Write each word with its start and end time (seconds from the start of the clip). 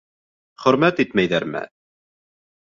Хөрмәт 0.63 1.03
итмәйҙәрме? 1.05 1.63